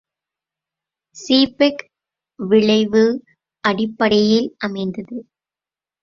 [1.15, 1.83] Seebeck
[2.39, 3.03] விளைவு
[3.63, 5.17] அடிப்படையில் அமைந்தது.